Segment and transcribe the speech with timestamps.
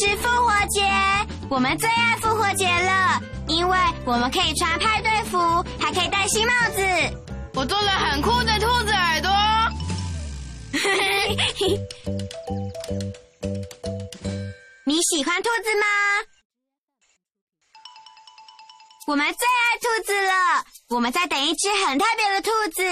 [0.00, 0.80] 是复活节，
[1.50, 5.36] 我们最爱复活节了，因为我们可以穿派对服，
[5.78, 6.80] 还可以戴新帽子。
[7.52, 9.30] 我做了很酷的兔子耳朵。
[14.86, 15.84] 你喜欢兔子吗？
[19.06, 20.64] 我们最爱兔子了。
[20.88, 22.82] 我们在等一只很特别的兔子，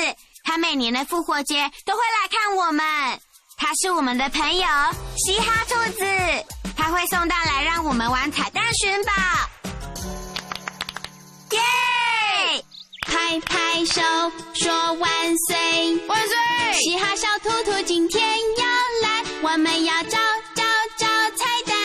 [0.45, 2.85] 它每年的复活节都会来看我们。
[3.57, 4.69] 它是我们的朋友
[5.17, 6.05] 嘻哈兔子。
[6.89, 9.13] 他会送到来让我们玩彩蛋寻宝，
[11.51, 11.61] 耶！
[13.07, 14.01] 拍拍手
[14.55, 15.11] 说万
[15.47, 16.35] 岁万岁！
[16.81, 18.65] 嘻哈小兔兔今天要
[19.03, 20.17] 来，我们要找
[20.55, 20.65] 找
[20.97, 21.77] 找彩蛋，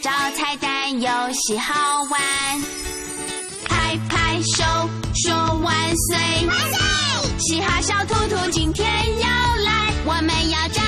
[0.00, 2.20] 找彩蛋游戏好玩。
[3.64, 4.62] 拍拍手
[5.16, 6.78] 说万岁万岁！
[7.40, 9.28] 嘻哈小兔兔今天要
[9.64, 10.81] 来，我们要找。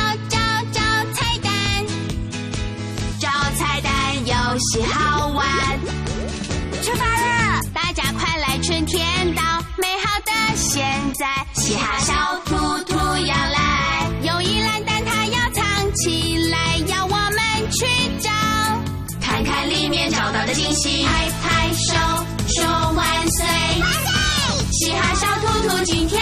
[6.85, 7.63] 出发了！
[7.73, 9.43] 大家快来，春天到，
[9.79, 12.13] 美好的现在，嘻哈小
[12.45, 12.55] 兔
[12.85, 17.87] 兔要来，有一篮蛋，它要藏起来，要我们去
[18.21, 18.31] 找，
[19.19, 21.95] 看看里面找到的惊喜，拍拍手
[22.49, 23.47] 说万岁！
[23.81, 24.13] 万岁！
[24.73, 26.21] 嘻哈小兔兔今天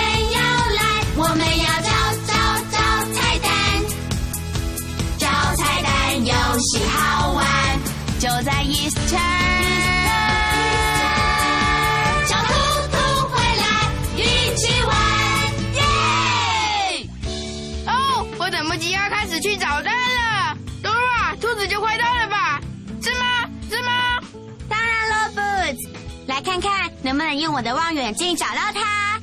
[27.53, 29.21] 我的望远镜找到它。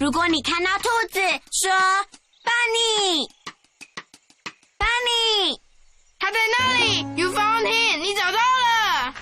[0.00, 1.20] 如果你看到兔子，
[1.52, 1.70] 说
[4.78, 5.60] Bunny，Bunny。
[6.18, 9.14] 他在那里，You found him，你找到了。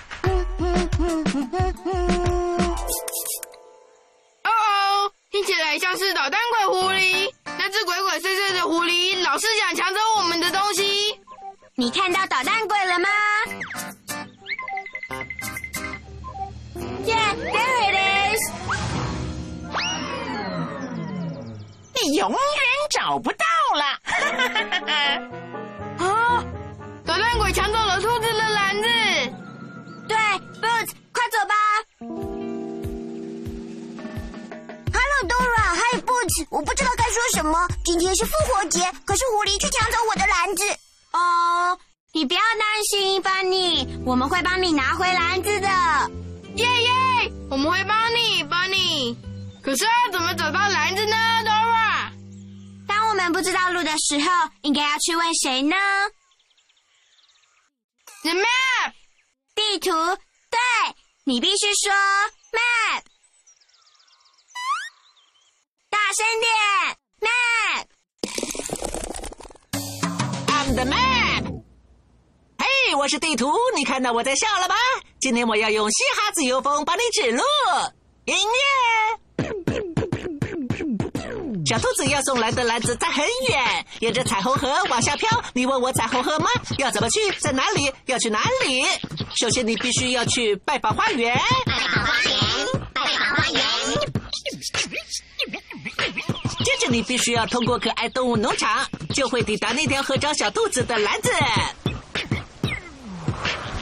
[4.43, 7.29] 哦哦，听起来像是捣蛋鬼狐狸。
[7.43, 11.19] 那只鬼鬼祟祟的狐狸老是想抢走我们的东西。
[11.75, 13.09] 你看到捣蛋鬼了吗
[22.17, 22.39] 永远
[22.89, 23.45] 找不到
[23.75, 23.83] 了。
[25.99, 26.43] 啊
[27.05, 28.87] 捣蛋鬼抢走了兔子的篮子。
[30.07, 30.17] 对
[30.59, 31.53] ，Boots，快走吧。
[34.91, 37.67] Hello，Dora，还有 Boots，我不知道该说什么。
[37.85, 40.63] 今天是复活节，可是狐狸却抢走我的篮子。
[41.13, 41.77] 哦，
[42.13, 45.69] 你不要担心，Bunny，我们会帮你拿回篮子的。
[46.55, 49.15] 耶耶，我们会帮你，Bunny。
[49.61, 51.15] 可是要怎么找到篮子呢
[53.17, 55.75] 们不知道路的时候，应该要去问谁呢
[58.21, 58.93] ？The map，
[59.55, 59.91] 地图。
[60.49, 60.59] 对，
[61.25, 61.91] 你必须说
[62.53, 63.03] map，
[65.89, 66.47] 大声点
[67.19, 67.87] map。
[70.47, 71.43] I'm the map。
[72.59, 74.75] 嘿，我是地图，你看到我在笑了吧？
[75.19, 77.43] 今天我要用嘻哈自由风帮你指路。
[78.25, 79.26] 音乐。
[81.67, 85.27] 小兔子要送来的篮子在很远，沿着彩虹河往下飘。
[85.51, 86.47] 你问我彩虹河吗？
[86.77, 87.19] 要怎么去？
[87.41, 87.91] 在哪里？
[88.05, 88.85] 要去哪里？
[89.35, 91.37] 首先你必须要去拜访花园。
[91.65, 92.33] 拜访花园，
[92.93, 93.61] 拜访花园。
[96.63, 101.29] 接着你必须要通过可爱动物农场，就会抵达那条河找小兔子的篮子。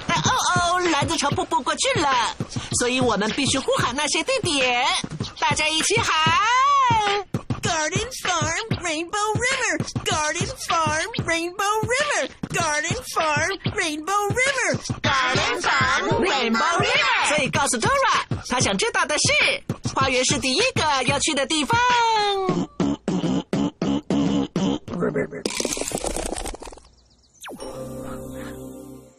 [0.10, 2.36] 哦哦，篮子朝瀑布过去了，
[2.80, 4.84] 所以我们必须呼喊那些地点。
[5.40, 6.16] 大家一起喊。
[7.75, 14.71] Garden Farm Rainbow River Garden Farm Rainbow River Garden Farm Rainbow River
[15.03, 17.29] Garden Farm Rainbow River。
[17.29, 19.63] 所以告诉 Dora，他想知道的是，
[19.95, 21.79] 花园是第一个要去的地方。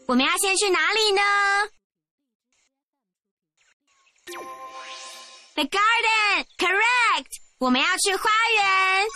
[0.08, 1.22] 我们要先去哪里呢？
[5.56, 6.95] The garden, correct。
[7.59, 9.07] 我们要去花园。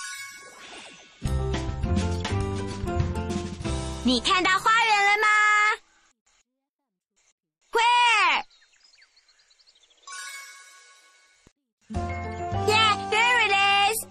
[4.02, 5.28] 你看到花园了吗
[7.72, 8.44] ？Where?
[12.66, 14.06] Yeah, there it is.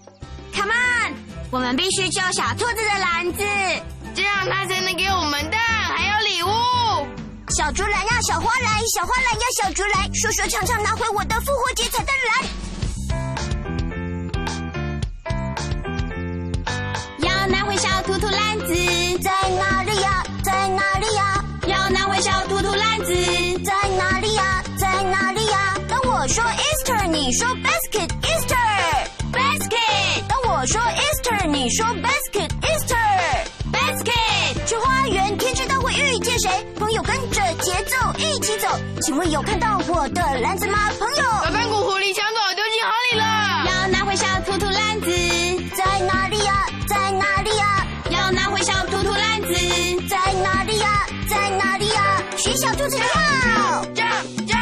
[0.54, 1.16] Come on，
[1.50, 3.42] 我们必须救小兔子的篮子，
[4.14, 6.48] 这样它才能给我们蛋还有礼物。
[7.58, 12.59] 小竹篮要小花篮，小花篮要小竹篮，说说唱唱拿回我的复活节彩蛋篮。
[18.10, 18.74] 兔兔篮子，
[19.22, 20.24] 在哪里呀？
[20.42, 21.44] 在哪里呀？
[21.68, 23.14] 要拿回小兔兔篮子，
[23.64, 24.64] 在哪里呀？
[24.76, 25.76] 在哪里呀？
[25.88, 30.24] 当我说 Easter，你说 basket，Easter，basket。
[30.26, 34.66] 当我说 Easter，你说 basket，Easter，basket。
[34.66, 36.50] 去花园，天知道会遇见谁？
[36.80, 38.66] 朋友跟着节奏一起走，
[39.02, 40.90] 请问有看到我的篮子吗？
[40.98, 41.24] 朋友，
[52.90, 53.04] 子跳，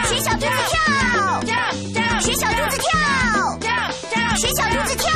[0.05, 0.77] 学小兔子跳，
[1.41, 1.61] 这样
[1.95, 2.91] 这样学小兔子跳，
[3.59, 5.11] 这样这样学小兔子跳。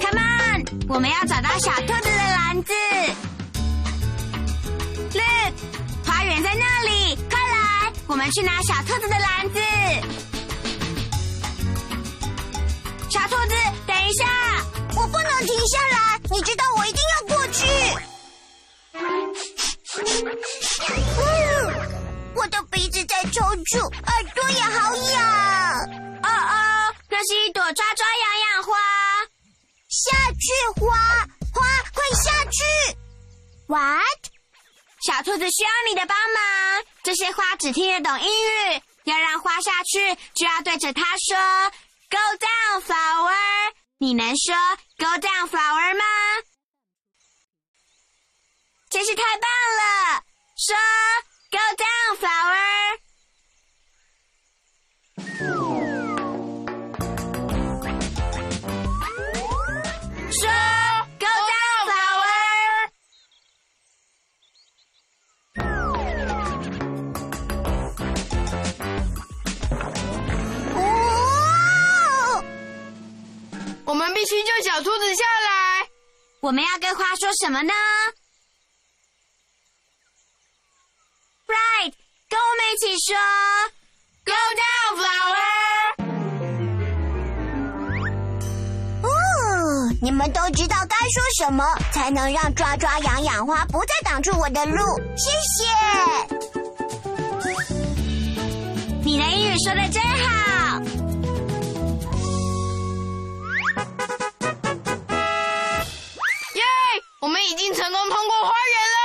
[0.00, 2.72] Come on，我们要找到小兔子的篮子。
[5.14, 5.54] Look，
[6.06, 9.58] 花园在那里，快来，我们去拿小兔子的篮子。
[13.08, 13.54] 小兔子，
[13.86, 14.26] 等一下，
[14.96, 17.66] 我不能停下来，你知道我一定要过去。
[22.34, 25.80] 我的鼻子在抽搐，耳朵也好痒。
[26.22, 28.78] 哦哦，那是一朵抓抓痒痒花。
[29.88, 30.96] 下去，花
[31.52, 31.64] 花，
[31.94, 32.96] 快下去
[33.66, 34.02] ！What？
[35.00, 36.84] 小兔子需要你的帮忙。
[37.02, 41.36] 这些花只听得懂英语，要让花下去，就要对着它说
[42.10, 43.72] “Go down, flower”。
[43.98, 44.54] 你能说
[44.98, 46.04] “Go down, flower” 吗？
[48.90, 49.50] 真是太棒
[50.14, 50.22] 了！
[50.60, 50.74] 说
[51.52, 52.98] “Go down, flower”。
[60.32, 60.50] 说
[61.20, 62.90] “Go down, flower”。
[70.74, 70.76] 哦，
[73.84, 75.88] 我们必须救小兔子下来。
[76.40, 77.72] 我们要跟花说什么呢
[81.46, 81.94] ？Right，
[82.28, 83.16] 跟我们一起说
[84.26, 85.48] “Go down, flower”。
[89.02, 89.08] 哦，
[90.02, 94.76] 你们都知道该说什么，才能让抓抓痒痒花不再挡住我的路。
[95.16, 95.64] 谢谢。
[99.04, 100.82] 你的英语说的真好。
[106.54, 106.62] 耶！
[107.22, 108.98] 我们已经成功通过花园了。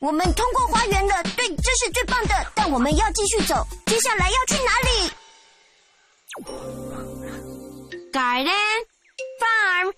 [0.00, 1.33] 我们通过花园了，对，
[1.64, 2.52] 这是最棒的。
[2.54, 5.10] 但我们要继续走，接下来要去哪里
[8.12, 8.86] ？Garden,
[9.40, 9.94] farm,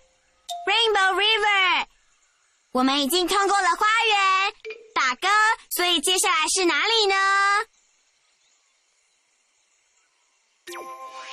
[0.66, 1.86] Rainbow River。
[2.72, 4.54] 我们已经通过了花园，
[4.94, 5.28] 打歌，
[5.70, 7.14] 所以接下来是哪里呢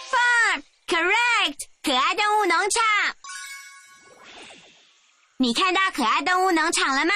[0.10, 2.81] ？Farm, correct，可爱动物农场。
[5.38, 7.13] 你看到可爱动物农场了吗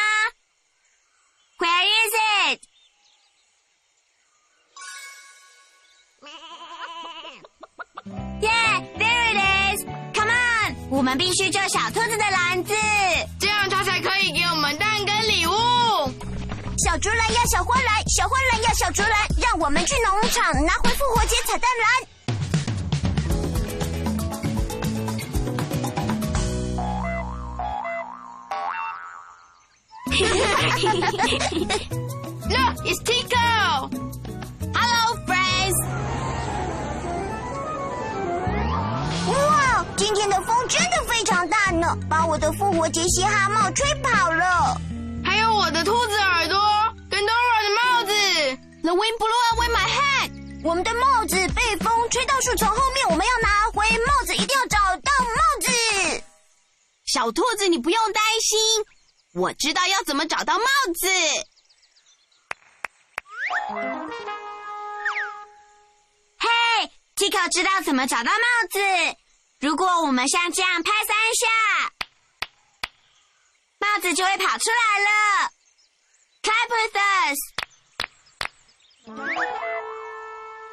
[1.60, 2.27] ？Where is it?
[8.42, 9.38] it？Yeah, there it
[9.76, 9.86] is.
[10.14, 12.74] Come on，我们必须救小兔子的篮子。
[13.40, 15.52] 这样它才可以给我们蛋跟礼物。
[16.86, 21.88] 小竹篮要小花篮，小花篮要小竹篮，让我们去农场拿回复活节彩蛋篮。
[32.48, 33.90] Look, it's Tico.
[39.98, 44.80] 今天的风真的非常大呢，把我的复活节嘻哈帽吹跑了。
[45.26, 46.56] 还有我的兔子耳朵
[47.10, 48.14] 跟 Dora 的帽子。
[48.84, 50.32] The wind blew away my hat。
[50.64, 56.24] 我们的帽子被风吹到树丛后面，我们要拿回帽子，一定要找到帽子。
[57.06, 58.60] 小兔子，你不用担心，
[59.34, 61.08] 我知道要怎么找到帽子。
[66.38, 66.48] 嘿
[67.16, 68.80] ，Tico 知道怎么找到帽子。
[69.60, 71.48] 如果我们像这样拍三下，
[73.80, 75.50] 帽子就会跑出来了。
[76.44, 77.38] Clap with us！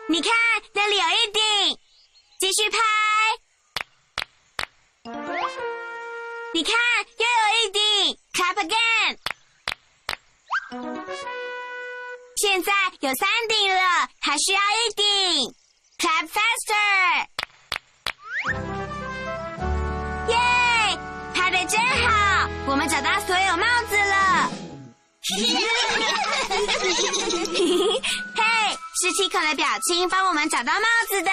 [0.08, 0.30] 你看，
[0.74, 1.78] 那里有一顶，
[2.38, 2.78] 继续拍。
[6.52, 6.72] 你看，
[7.18, 7.80] 又有一顶
[8.34, 9.18] ，Clap again！
[12.36, 15.54] 现在有三顶了，还需要一顶
[15.98, 17.33] ，Clap faster！
[22.66, 24.50] 我们找到所有帽子了。
[28.34, 28.42] 嘿，
[29.00, 31.30] 是 Tico 的表情帮我们找到帽子的。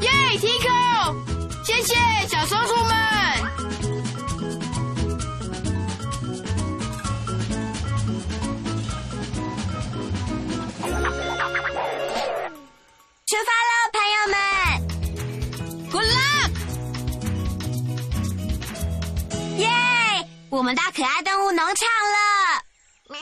[0.00, 1.14] 耶，Tico，
[1.64, 1.94] 谢谢
[2.28, 2.90] 小松鼠们。
[13.26, 13.74] 出发喽，
[20.60, 23.16] 我们到可爱动物农场了。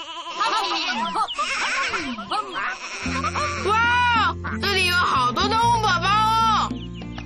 [3.71, 6.69] 哇，这里有好多动物宝宝哦。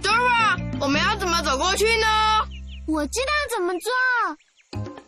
[0.03, 2.07] Dora，我们要怎么走过去呢？
[2.87, 3.91] 我知道怎么做。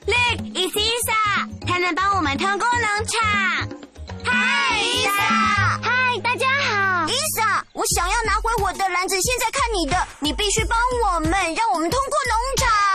[0.06, 3.68] Look, it's Isa，它能帮我们通过农场。
[4.24, 5.10] 嗨，Isa！
[5.82, 7.04] 嗨，大家好。
[7.08, 12.93] ，Isa！，我想要拿回我的篮子，现在看你的，你必须帮我们，让我们通过农场。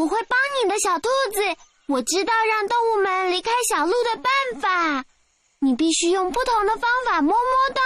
[0.00, 1.42] 我会帮你的小兔子。
[1.86, 5.04] 我知道让动物们离开小鹿的办法。
[5.60, 7.82] 你必须用不同的方法摸摸动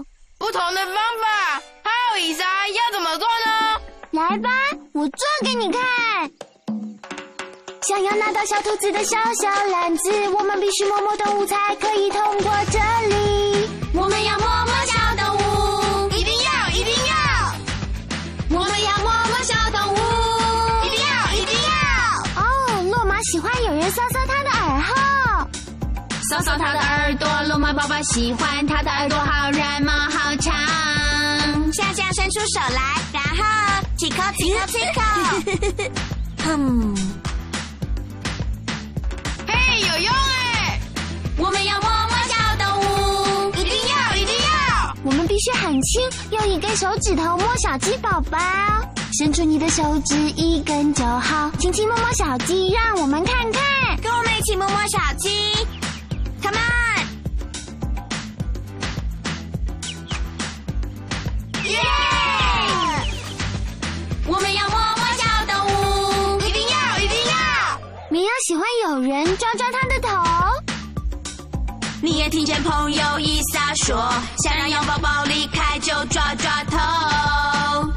[0.00, 0.04] 物。
[0.36, 3.80] 不同的方法，还有以莎要怎么做呢？
[4.10, 4.50] 来吧，
[4.94, 5.80] 我做给你看。
[7.82, 13.68] 想要拿到小兔子的小小篮子，我们必须摸摸动物才可以通过这里。
[13.94, 14.57] 我们要摸
[26.28, 30.54] 搔搔它的耳朵，龙猫宝宝喜欢它的耳朵好软毛好长。
[31.72, 33.42] 向下伸出手来，然后
[33.96, 35.90] tickle tickle tickle。
[36.44, 36.94] 嗯，
[39.46, 40.78] 嘿，有用哎！
[41.38, 44.94] 我们要摸摸小动物，一定要，一定要。
[45.04, 48.38] 我们必须很轻，用一根手指头摸小鸡宝宝。
[49.18, 53.62] 伸出你的手指一根就好，轻轻摸摸小鸡，让我们看看。
[54.02, 55.30] 跟我们一起摸摸小鸡
[68.98, 70.08] 有人抓抓他的头。
[72.02, 73.96] 你也听见朋友伊莎说，
[74.42, 76.76] 想让羊宝宝离开就抓抓头。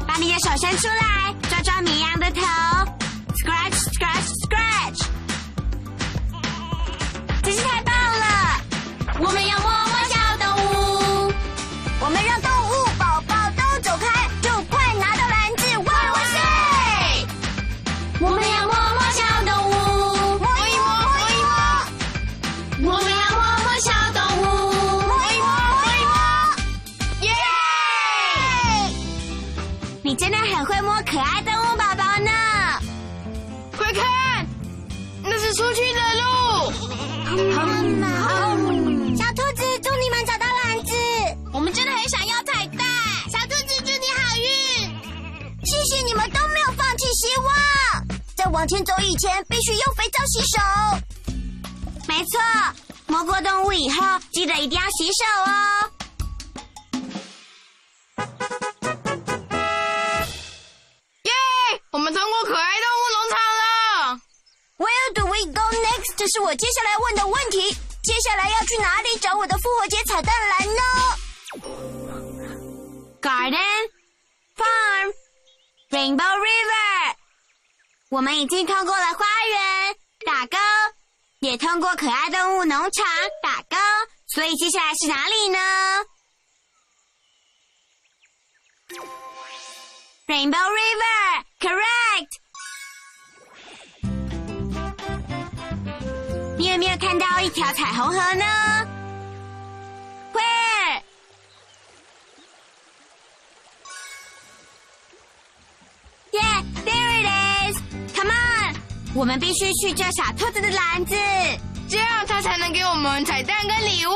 [0.06, 2.40] 把你的手伸出来，抓抓绵羊的头
[48.52, 50.60] 往前走以前，必须用肥皂洗手。
[52.06, 52.38] 没错，
[53.06, 55.90] 摸过动物以后，记得一定要洗手哦。
[61.22, 61.32] 耶！
[61.92, 64.20] 我们通过可爱动物农场了。
[64.76, 66.14] Where do we go next？
[66.16, 67.74] 这是我接下来问的问题。
[68.02, 70.82] 接下来要去哪里找我的复活节彩蛋篮呢
[73.22, 73.90] ？Garden,
[74.56, 75.12] farm,
[75.90, 76.91] Rainbow River。
[78.12, 80.58] 我们已经通过了花园，打勾，
[81.40, 83.06] 也通过可爱动物农场，
[83.42, 83.76] 打勾。
[84.34, 85.58] 所以接下来是哪里呢
[90.26, 92.28] ？Rainbow River, correct。
[96.58, 98.81] 你有没有看到一条彩虹河呢
[109.22, 111.14] 我们必须去救小兔子的篮子，
[111.88, 114.10] 这样它才能给我们彩蛋跟礼物。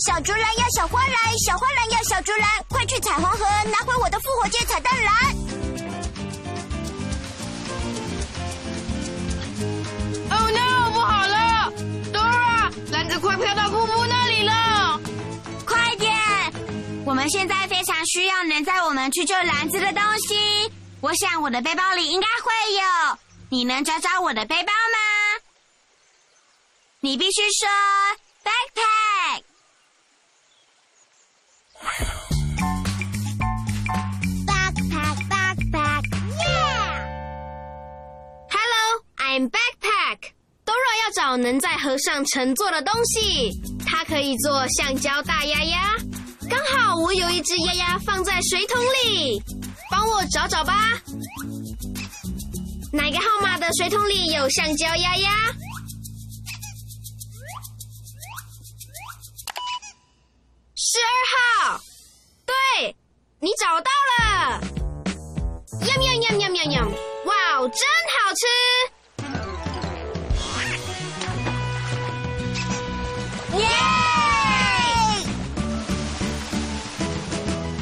[0.00, 1.14] 小竹篮要小花篮，
[1.46, 5.14] 小花篮要小竹篮，快去彩虹河拿回我的复活节彩蛋篮！
[10.28, 11.72] 哦、oh、no，不好了
[12.12, 15.00] ，Dora，篮子快飘到瀑布那里了！
[15.64, 16.14] 快点，
[17.06, 20.70] 我们现在非常需要能载我们去救篮子的东西。
[21.00, 23.18] 我想我的背包里应该会有。
[23.52, 25.42] 你能找找我的背包吗？
[27.00, 27.68] 你必须说
[28.44, 29.42] backpack。
[34.46, 36.04] Backpack, backpack,
[36.38, 37.08] yeah!
[38.50, 40.30] Hello, I'm backpack.
[40.64, 43.50] Dora 要找能在河上乘坐的东西，
[43.84, 45.96] 它可以做橡胶大鸭鸭。
[46.48, 49.42] 刚好我有一只鸭鸭放在水桶里，
[49.90, 51.02] 帮我找找吧。
[52.92, 55.30] 哪个号码的水桶里有橡胶鸭鸭？
[60.74, 61.08] 十二
[61.70, 61.80] 号，
[62.44, 62.96] 对，
[63.38, 64.60] 你找到了。
[65.82, 66.88] yum yum yum yum yum yum，
[67.26, 67.78] 哇哦，真
[68.12, 68.44] 好吃！
[73.56, 73.64] 耶！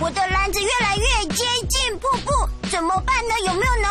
[0.01, 2.31] 我的篮子越来越接近瀑布，
[2.71, 3.35] 怎么办呢？
[3.47, 3.88] 有没有能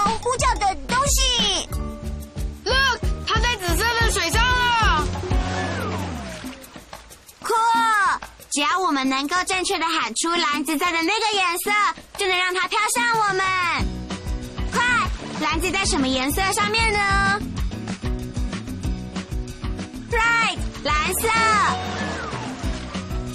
[8.58, 11.70] 只要我们能够正确的喊出篮子在的那个颜色，
[12.18, 13.46] 就能让它飘向我们。
[14.72, 14.82] 快，
[15.42, 17.40] 篮子在什么颜色上面呢
[20.10, 21.30] ？Right，蓝色。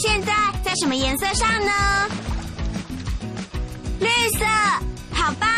[0.01, 0.33] 现在
[0.65, 1.73] 在什么颜色上呢？
[4.01, 4.45] 绿色，
[5.15, 5.49] 好棒！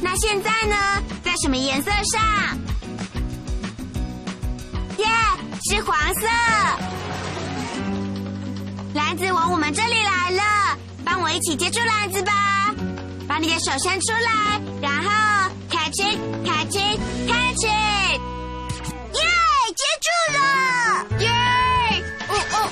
[0.00, 2.56] 那现在呢，在什么颜色上？
[4.98, 5.06] 耶、
[5.68, 6.28] 是黄色。
[8.94, 12.32] 篮子往我们这里来了，帮我一起接住篮子吧。
[13.26, 15.10] 把你的手伸出来，然后
[15.68, 18.20] catch it，catch it，catch it。
[19.14, 19.22] 耶！
[19.74, 20.38] 接住了！
[21.18, 21.28] 耶！
[22.28, 22.70] 哦哦！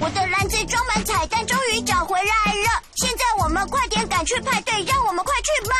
[0.00, 2.82] 我的篮子装满彩蛋，终于找回来了。
[2.96, 5.74] 现在我们快点赶去派对，让我们快去吧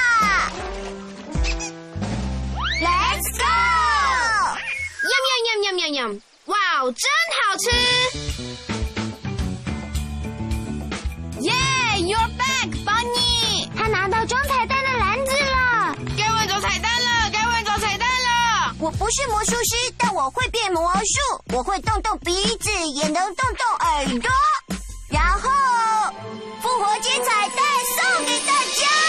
[5.68, 7.04] yum yum yum，哇哦，真
[7.36, 7.70] 好吃！
[11.40, 11.52] 耶、
[11.98, 13.70] y o u r back，邦尼！
[13.76, 15.94] 他拿到装彩蛋的篮子了。
[16.16, 18.74] 该问找彩蛋了，该问找彩蛋了。
[18.80, 21.44] 我不是魔术师，但我会变魔术。
[21.52, 24.30] 我会动动鼻子，也能动动耳朵。
[25.10, 25.50] 然后，
[26.62, 27.58] 复活节彩蛋
[28.16, 29.07] 送给大家。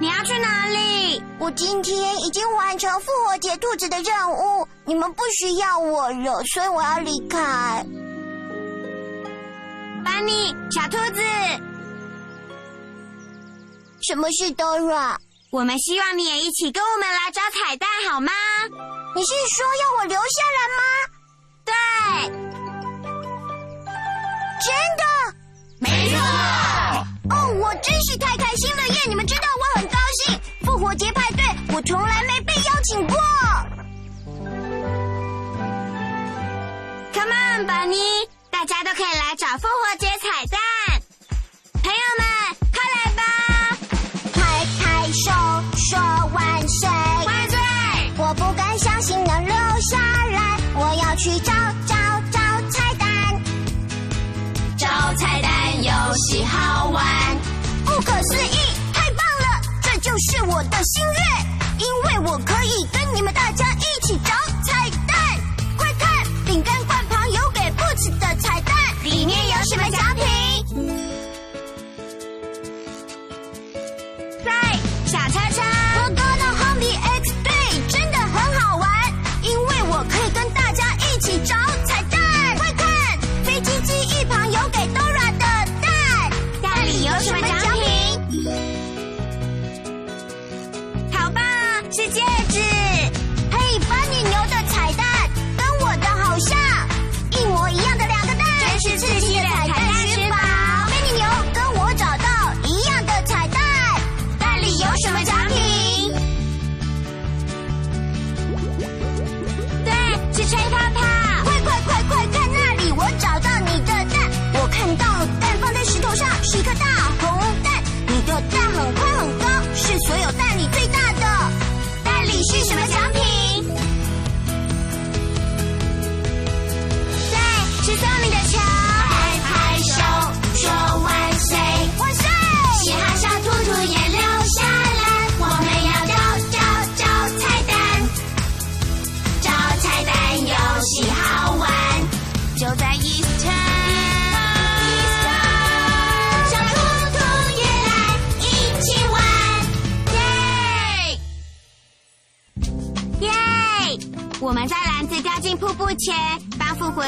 [0.00, 1.22] 你要去哪里？
[1.38, 7.38] 我今天已经完成复活节兔子的任务，你们不需要我了，所以我要离开。
[10.02, 11.22] 班尼，小兔子，
[14.00, 15.16] 什么是 Dora？
[15.50, 18.32] 我们希望你也一起跟我们来找彩蛋，好吗？
[19.14, 20.82] 你是说要我留下来吗？
[21.66, 21.74] 对，
[24.64, 25.04] 真的？
[25.78, 26.16] 没错。
[27.32, 28.94] 哦，我真是太开心了耶！
[29.08, 29.42] 你们知道
[31.86, 33.16] 从来没被邀请过。
[37.12, 37.96] Come on，班尼，
[38.50, 40.60] 大家都可以来找复活节彩蛋。
[41.82, 42.24] 朋友们，
[42.72, 43.22] 快来吧！
[44.34, 44.40] 拍
[44.78, 45.30] 拍手，
[45.76, 45.98] 说
[46.34, 46.88] 万岁！
[47.26, 47.58] 万岁！
[48.18, 51.52] 我不敢相信能留下来，我要去找
[51.86, 51.96] 找
[52.30, 52.38] 找
[52.70, 53.08] 彩蛋。
[54.76, 57.04] 找彩蛋游戏好玩，
[57.84, 58.58] 不可思议，
[58.92, 59.60] 太棒了！
[59.82, 61.49] 这就是我的心愿，
[62.30, 63.69] 我可以跟你们大家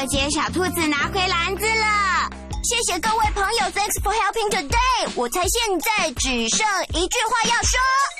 [0.03, 2.29] 小兔子拿回篮子了。
[2.61, 5.09] 谢谢各位朋友，Thanks for helping today。
[5.15, 8.12] 我猜现在只剩一句话要说。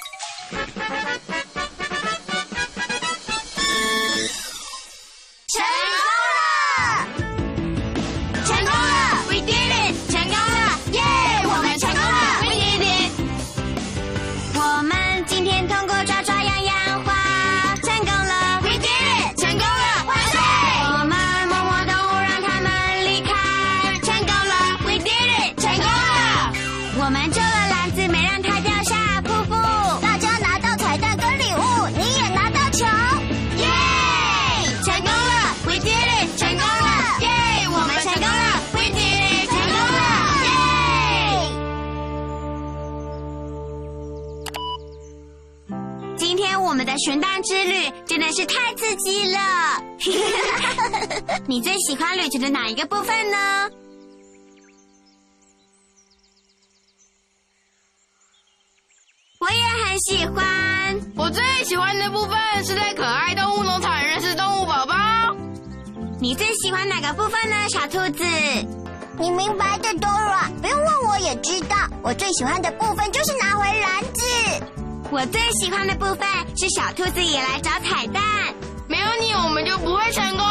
[48.13, 49.39] 真的是太刺激了！
[51.49, 53.71] 你最喜欢旅程的哪一个部分呢？
[59.39, 61.01] 我也很喜欢。
[61.15, 64.93] 我最喜欢的部分是在可爱动物农场认识动物宝宝。
[66.21, 68.23] 你最喜欢哪个部分呢，小兔子？
[69.17, 71.75] 你明白的，Dora，不用问我也知道。
[72.03, 74.21] 我最喜欢的部分就是拿回篮子。
[75.11, 78.21] 我最喜欢的部分是小兔子也来找彩蛋，
[78.87, 80.45] 没有你我们就不会成功。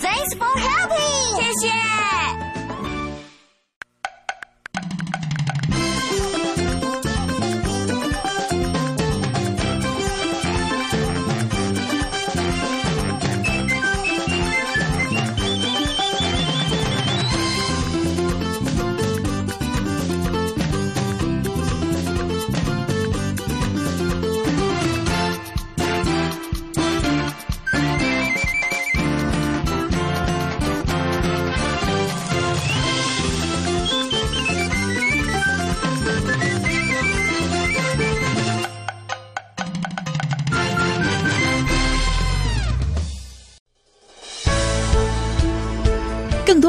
[0.00, 2.25] Thanks for helping，谢谢。